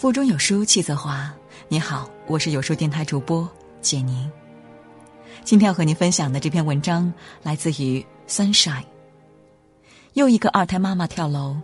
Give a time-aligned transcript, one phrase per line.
[0.00, 1.30] 腹中有书气自华。
[1.68, 3.46] 你好，我是有书电台主播
[3.82, 4.32] 简宁。
[5.44, 7.12] 今天要和您分享的这篇文章
[7.42, 8.86] 来自于 Sunshine。
[10.14, 11.54] 又一个二胎妈妈跳楼，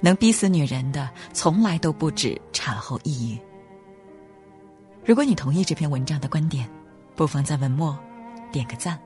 [0.00, 3.38] 能逼死女人的从来都不止产后抑郁。
[5.04, 6.70] 如果你同意这篇文章的观点，
[7.16, 7.98] 不妨在文末
[8.52, 8.96] 点个赞。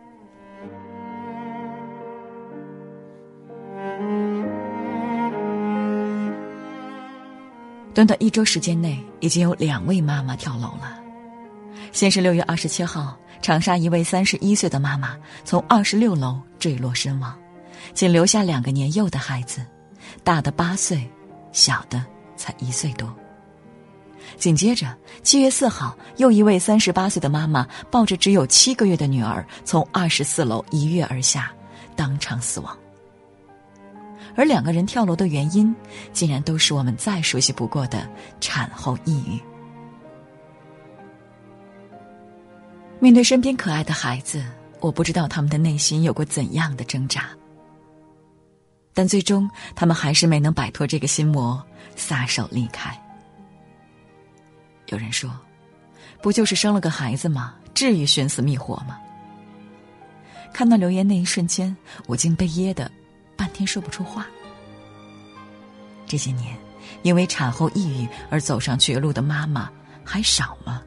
[7.94, 10.98] 短短一周时间内，已经有两位妈妈跳楼了。
[11.90, 17.36] 先是六月二十七号，长沙一位三十一岁的妈妈从二十六楼坠落身亡，
[17.94, 19.64] 仅留下两个年幼的孩子，
[20.22, 21.10] 大的八岁，
[21.50, 22.04] 小的
[22.36, 23.12] 才一岁多。
[24.36, 31.50] 紧接着，七月四号，又一位三十八岁的妈妈抱着只有七个月的女儿从二十四楼一跃而下，
[31.96, 32.76] 当场死亡。
[34.38, 35.74] 而两个人跳楼的原因，
[36.12, 38.08] 竟然都是我们再熟悉不过的
[38.40, 39.36] 产后抑郁。
[43.00, 44.44] 面对身边可爱的孩子，
[44.78, 47.30] 我不知道他们的内心有过怎样的挣扎，
[48.94, 51.60] 但最终他们还是没能摆脱这个心魔，
[51.96, 52.96] 撒手离开。
[54.86, 55.28] 有人说
[56.22, 57.56] ：“不就是生了个孩子吗？
[57.74, 59.00] 至于寻死觅活吗？”
[60.54, 62.88] 看到留言那一瞬间，我竟被噎得。
[63.58, 64.24] 天说不出话。
[66.06, 66.56] 这些年，
[67.02, 69.68] 因为产后抑郁而走上绝路的妈妈
[70.04, 70.80] 还少吗？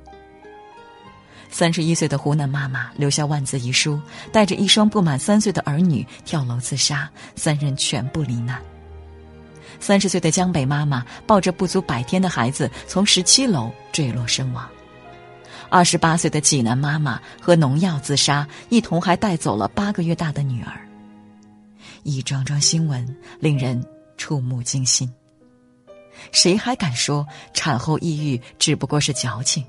[1.49, 3.99] 三十一岁的湖南妈妈留下万字遗书，
[4.31, 8.57] 带着一双不满三岁的儿女跳楼自杀，三人全部罹难。
[9.81, 14.65] 三十岁的江北妈妈抱着不足百天的孩子从十七楼坠落身亡。
[15.69, 20.87] 二十八岁的济南妈妈喝农药自杀，一同还带走了八个月大的女儿。
[22.03, 23.83] 一桩桩新闻令人
[24.17, 25.11] 触目惊心。
[26.31, 29.65] 谁还敢说产后抑郁只不过是矫情？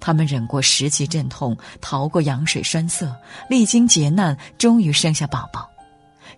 [0.00, 3.14] 他们忍过十级阵痛，逃过羊水栓塞，
[3.48, 5.70] 历经劫难，终于生下宝宝，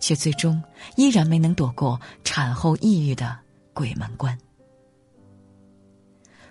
[0.00, 0.62] 却最终
[0.96, 3.38] 依然没能躲过产后抑郁的
[3.72, 4.36] 鬼门关。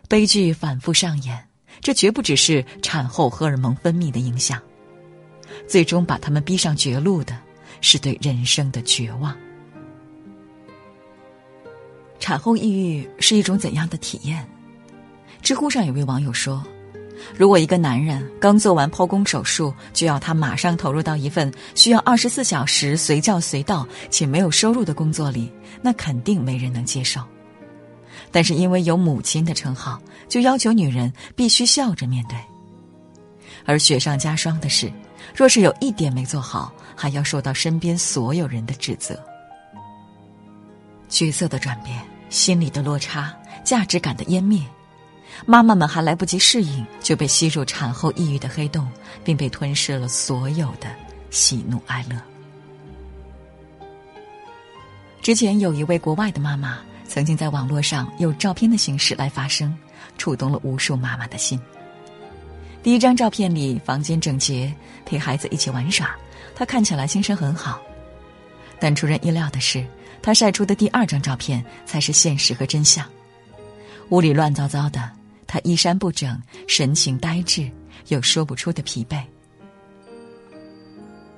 [0.09, 1.47] 悲剧反复上演，
[1.81, 4.61] 这绝不只是产后荷尔蒙分泌的影响，
[5.67, 7.39] 最终把他们逼上绝路的。
[7.81, 9.35] 是对人生的绝望。
[12.19, 14.47] 产后抑郁是一种怎样的体验？
[15.41, 16.63] 知乎上有位网友说
[17.35, 25.51] ：“如果一个男人刚做完剖宫手术，就要他马上投入到一份需要二十四小时随叫随到且没有收入的工作里，
[25.81, 27.21] 那肯定没人能接受。
[28.31, 32.37] 但是因为有母亲的称号，就要求女人必须笑着面对。
[33.65, 34.89] 而雪上加霜的是。”
[35.33, 39.17] 若是有一点没做好，还要受到身边所有人的指责。
[41.09, 43.33] 角色的转变，心理的落差，
[43.63, 44.61] 价值感的湮灭，
[45.45, 48.89] 妈妈们还来不及适应，就被吸入产后抑郁的黑洞，
[49.23, 50.87] 并被吞噬了所有的
[51.29, 52.17] 喜怒哀乐。
[55.21, 59.77] 之前有一位国外的妈妈，曾经在网络上用照片的形式来发声，
[60.17, 61.59] 触动了无数妈妈的心。
[62.83, 64.71] 第一张照片里，房间整洁，
[65.05, 66.13] 陪孩子一起玩耍，
[66.53, 67.81] 她看起来精神很好。
[68.77, 69.87] 但出人意料的是，
[70.21, 73.07] 她晒出的第二张照片才是现实和真相。
[74.09, 75.09] 屋里乱糟糟的，
[75.47, 77.71] 她衣衫不整，神情呆滞，
[78.09, 79.23] 有说不出的疲惫。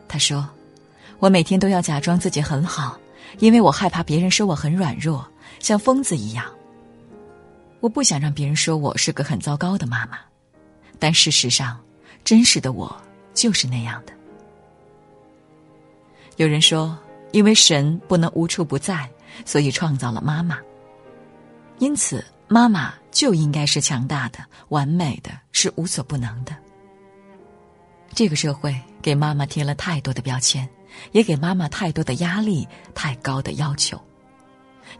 [0.07, 0.49] 她说
[1.19, 2.99] ：“我每天都要假装自己很好，
[3.37, 5.23] 因为我害怕别人说我很软弱，
[5.59, 6.43] 像疯子一样。
[7.81, 10.17] 我不想让别人说我是个很糟糕的妈妈。”
[11.05, 11.79] 但事实上，
[12.23, 12.99] 真实的我
[13.35, 14.13] 就是那样的。
[16.37, 16.97] 有人说，
[17.31, 19.07] 因为神不能无处不在，
[19.45, 20.57] 所以创造了妈妈。
[21.77, 24.39] 因此，妈妈就应该是强大的、
[24.69, 26.55] 完美的，是无所不能的。
[28.15, 30.67] 这个社会给妈妈贴了太多的标签，
[31.11, 34.01] 也给妈妈太多的压力、太高的要求，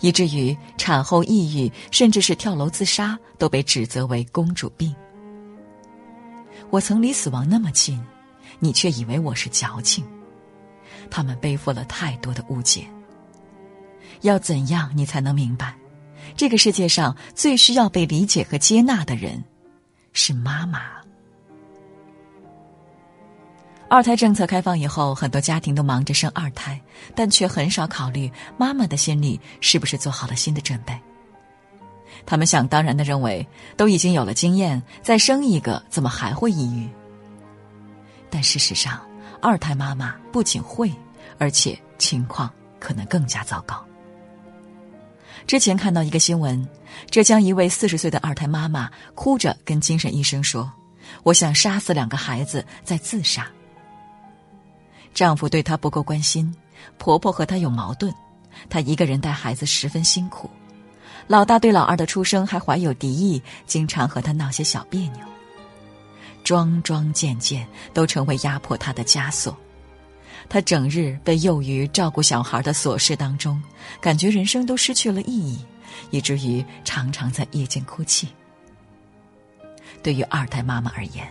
[0.02, 4.96] 以至于产后抑郁，甚至是跳楼自杀，都被指责为公主病。
[6.70, 8.02] 我曾离死亡那么近，
[8.60, 10.06] 你却以为我是矫情。
[11.10, 12.86] 他们背负了太多的误解。
[14.22, 15.76] 要怎样你才能明白，
[16.36, 19.44] 这个世界上最需要被理解和接纳的人，
[20.14, 20.82] 是妈妈。
[23.88, 26.82] 二胎政策开放以后，很多家庭都忙着生二胎，
[27.14, 31.00] 但却很少考虑妈妈的心里是不是做好了新的准备。
[32.26, 36.90] 他们想当然的认为，都已经有了经验，再生一个怎么还会抑郁？
[38.30, 39.00] 但事实上，
[39.42, 40.92] 二胎妈妈不仅会，
[41.38, 43.86] 而且情况可能更加糟糕。
[45.46, 46.68] 之前看到一个新闻，
[47.12, 50.72] 浙江一位四十岁的二胎妈妈哭着跟精神医生说
[51.22, 53.48] ：“我想杀死两个孩子再自杀。”
[55.14, 56.54] 丈夫对她不够关心，
[56.98, 58.12] 婆婆和她有矛盾，
[58.68, 60.50] 她一个人带孩子十分辛苦。
[61.28, 65.26] 老大对老二的出生还怀有敌意，经常和他闹些小别扭。
[66.44, 69.58] 桩桩件件都成为压迫他的枷锁。
[70.48, 73.62] 他整日被囿于照顾小孩的琐事当中，
[74.00, 75.66] 感觉人生都失去了意义，
[76.12, 78.28] 以至于常常在夜间哭泣。
[80.04, 81.28] 对于二胎妈妈而言，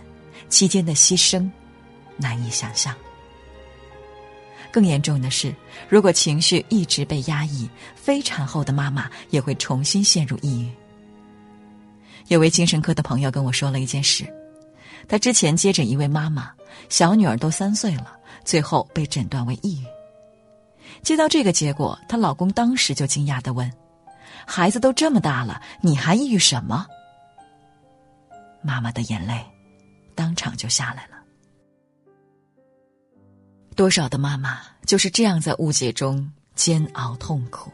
[0.49, 1.49] 期间的牺牲
[2.17, 2.93] 难以想象。
[4.75, 5.55] 更严重的是，
[5.87, 10.69] 如果情绪一直被压抑，非产后的妈妈也会重新陷入抑郁。
[12.27, 14.25] 有位精神科的朋友跟我说了一件事，
[15.07, 16.51] 他之前接诊一位妈妈，
[16.89, 18.17] 小女儿都三岁了。
[18.43, 19.85] 最后被诊断为抑郁。
[21.01, 23.71] 接到这个结果，她老公当时就惊讶的问
[24.45, 26.85] ：“孩子都这么大了，你还抑郁什么？”
[28.61, 29.39] 妈妈的眼泪
[30.15, 31.14] 当场就下来了。
[33.75, 37.71] 多少的妈妈就是这样在误解中煎熬痛苦，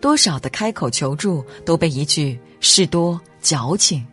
[0.00, 4.04] 多少的开口求助都被一句“事多矫情”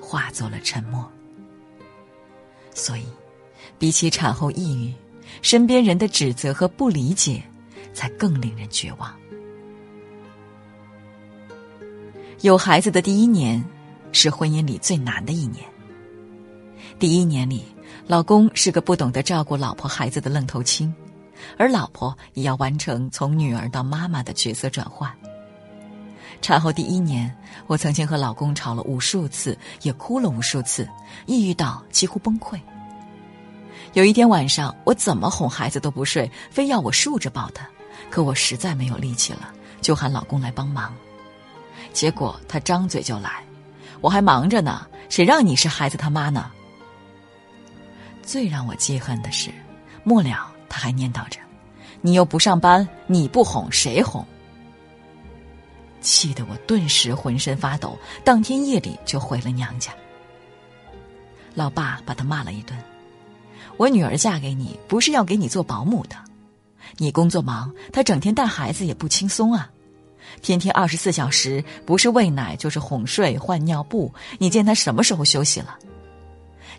[0.00, 1.10] 化作了沉默。
[2.74, 3.04] 所以。
[3.80, 4.92] 比起产后抑郁，
[5.40, 7.40] 身边人的指责和不理解，
[7.94, 9.14] 才更令人绝望。
[12.40, 13.64] 有孩子的第一年，
[14.10, 15.64] 是婚姻里最难的一年。
[16.98, 17.64] 第一年里，
[18.06, 20.94] 老公是个不懂得照顾老婆孩子的愣头青，
[21.56, 25.12] 而老婆也要完成从女儿到妈妈的角色转换。
[26.40, 27.34] 产后第一年，
[27.66, 30.88] 我曾经和老公吵了无数次，也哭了无数次，
[31.26, 32.60] 抑郁到几乎崩溃。
[33.94, 37.68] 有一天晚上，我怎么哄孩子都不睡，非要我竖着抱他，
[38.10, 40.94] 可我实在没有力气了，就喊老公来帮忙。
[41.92, 43.42] 结果他张嘴就来，
[44.00, 46.50] 我还忙着呢，谁让你是孩子他妈呢？
[48.28, 49.50] 最让我记恨的是，
[50.04, 51.40] 末了他还念叨着
[52.02, 54.22] ：“你又不上班，你不哄谁哄？”
[56.02, 59.92] 气得我顿时浑身发抖，当天夜里就回了娘家。
[61.54, 62.78] 老爸把他骂了一顿。
[63.78, 66.14] 我女儿嫁给你不是要给你做保姆的，
[66.98, 69.70] 你工作忙，她整天带孩子也不轻松啊，
[70.42, 75.78] 天天二十四小时不是喂奶就是哄睡换尿布，你见她什么时候休息了？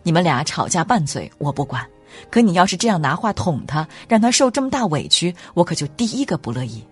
[0.03, 1.87] 你们俩吵架拌嘴我不管，
[2.29, 6.83] 可你要是这样拿话捅他，让他受这么大委屈，我可就第一个不乐意。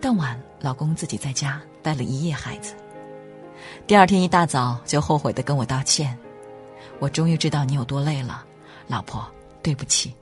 [0.00, 2.74] 当晚，老公自己在家带了一夜孩子，
[3.86, 6.16] 第二天一大早就后悔的跟我道歉。
[6.98, 8.44] 我终于知道你有多累了，
[8.86, 9.26] 老婆，
[9.62, 10.14] 对不起。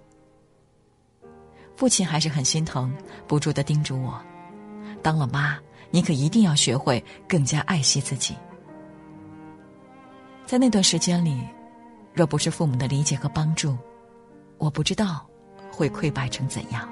[1.76, 2.94] 父亲还是很心疼，
[3.26, 4.20] 不住的叮嘱我：
[5.02, 5.58] 当了妈，
[5.91, 8.35] 你可一定要学会更加爱惜自己。
[10.46, 11.41] 在那段时间里，
[12.12, 13.76] 若不是父母的理解和帮助，
[14.58, 15.26] 我不知道
[15.70, 16.88] 会溃败成怎样。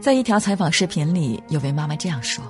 [0.00, 2.44] 在一条采访视频里，有位妈妈这样说。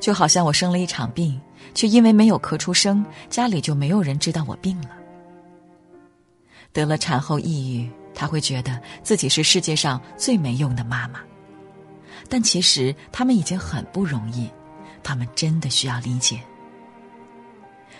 [0.00, 1.38] 就好像我生了一场病，
[1.74, 4.90] 却因为没有咳出声，家里就没有人知道我病了。
[6.72, 11.20] 得了产后抑郁，她会觉得自己是世界上最没用的妈妈。
[12.28, 14.48] 但其实他们已经很不容易，
[15.02, 16.40] 他们真的需要理解。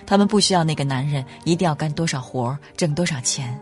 [0.06, 3.60] 他们不需要那个男人一定要干多少活挣多少钱，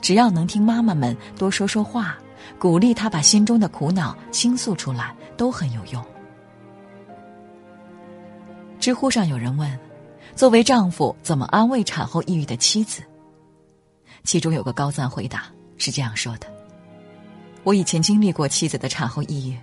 [0.00, 2.16] 只要能听妈妈们多说说话，
[2.58, 6.04] 鼓励他把心中的苦恼倾诉出来，都很有用。
[8.78, 9.78] 知乎上有人问
[10.36, 13.02] ：“作为丈夫，怎么安慰产后抑郁的妻子？”
[14.24, 15.46] 其中有个高赞回答
[15.78, 16.46] 是这样说的
[17.64, 19.58] ：“我以前经历过妻子的产后抑郁，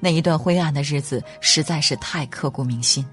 [0.00, 3.04] 那一段灰暗的日子实在是太刻骨铭心。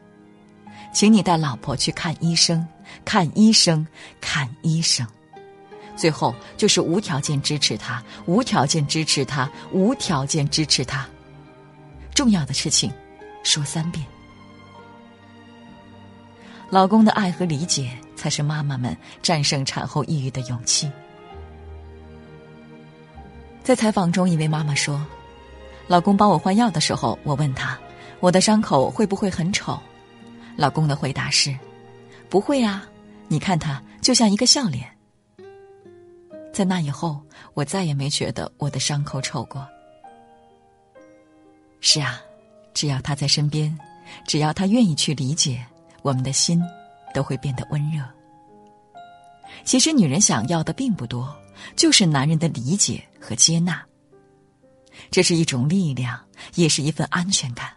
[0.94, 2.66] 请你带老婆去看医生，
[3.04, 3.86] 看医生，
[4.22, 5.06] 看医生。
[5.96, 11.08] 最后就是无条件支持他，无条件支持他，无条件支持他。
[12.14, 12.92] 重要的事情，
[13.44, 14.06] 说三遍。”
[16.70, 20.92] 老公的爱和理解，才是妈妈们战胜产后抑郁的勇气。
[23.64, 25.06] 在采访中，一位妈妈说
[25.88, 27.78] ：“老公帮我换药的时候，我问他，
[28.20, 29.80] 我的伤口会不会很丑？
[30.56, 31.56] 老公的回答是：
[32.30, 32.86] 不会啊，
[33.28, 34.90] 你看他就像一个笑脸。
[36.54, 37.22] 在那以后，
[37.54, 39.68] 我再也没觉得我的伤口丑过。
[41.82, 42.22] 是啊，
[42.74, 43.78] 只要他在身边，
[44.26, 45.64] 只要他愿意去理解。”
[46.06, 46.62] 我们的心
[47.16, 48.04] 都会变得温热。
[49.64, 51.36] 其实，女人想要的并不多，
[51.76, 53.84] 就是男人的理解和接纳。
[55.12, 56.20] 这是一种力量，
[56.56, 57.70] 也是一份安全感。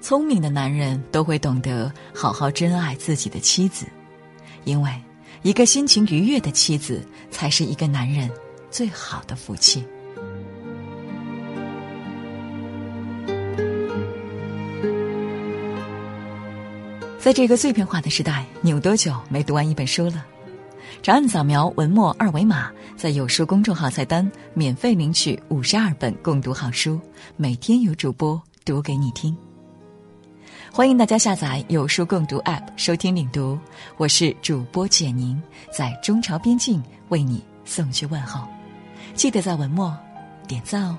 [0.00, 3.86] 聪明的男人都会懂得好好珍爱自己的妻子，
[4.64, 4.90] 因为
[5.42, 8.30] 一个心情愉悦的妻子才是一个男人
[8.70, 9.82] 最好的福气。
[17.18, 20.26] 在这个碎片化的时代，你有多久没读完一本书了？
[21.02, 26.98] 长按扫描文末二维码，在有书公众号菜单免费领取五十二本共读好书，
[27.36, 29.36] 每天有主播读给你听。
[30.72, 33.58] 欢迎大家下载有书共读 App 收听领读，
[33.96, 38.40] 我是主播简宁，在中朝边境为你送去问候，
[39.14, 39.96] 记得在文末
[40.48, 40.96] 点赞哦。